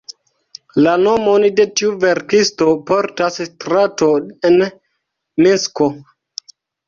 La 0.85 0.93
nomon 1.01 1.43
de 1.59 1.65
tiu 1.81 1.91
verkisto 2.03 2.69
portas 2.87 3.37
strato 3.49 4.09
en 4.51 4.57
Minsko. 5.47 5.91